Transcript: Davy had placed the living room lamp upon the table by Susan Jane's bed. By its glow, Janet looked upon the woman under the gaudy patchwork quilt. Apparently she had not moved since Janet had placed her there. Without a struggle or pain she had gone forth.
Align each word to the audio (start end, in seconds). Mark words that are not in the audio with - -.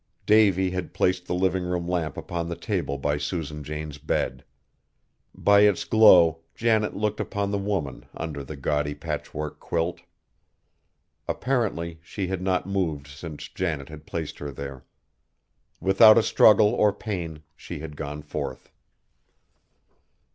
Davy 0.25 0.71
had 0.71 0.95
placed 0.95 1.27
the 1.27 1.35
living 1.35 1.63
room 1.63 1.87
lamp 1.87 2.17
upon 2.17 2.49
the 2.49 2.55
table 2.55 2.97
by 2.97 3.19
Susan 3.19 3.63
Jane's 3.63 3.99
bed. 3.99 4.43
By 5.35 5.59
its 5.59 5.83
glow, 5.83 6.41
Janet 6.55 6.95
looked 6.95 7.19
upon 7.19 7.51
the 7.51 7.59
woman 7.59 8.05
under 8.15 8.43
the 8.43 8.55
gaudy 8.55 8.95
patchwork 8.95 9.59
quilt. 9.59 10.01
Apparently 11.27 11.99
she 12.01 12.25
had 12.25 12.41
not 12.41 12.65
moved 12.65 13.05
since 13.05 13.47
Janet 13.47 13.89
had 13.89 14.07
placed 14.07 14.39
her 14.39 14.49
there. 14.51 14.83
Without 15.79 16.17
a 16.17 16.23
struggle 16.23 16.69
or 16.73 16.91
pain 16.91 17.43
she 17.55 17.77
had 17.77 17.95
gone 17.95 18.23
forth. 18.23 18.71